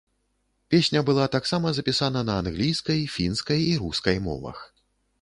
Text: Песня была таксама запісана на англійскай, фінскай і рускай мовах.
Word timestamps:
Песня 0.73 1.01
была 1.09 1.25
таксама 1.35 1.75
запісана 1.79 2.25
на 2.31 2.39
англійскай, 2.47 3.07
фінскай 3.19 3.63
і 3.71 3.81
рускай 3.85 4.17
мовах. 4.31 4.69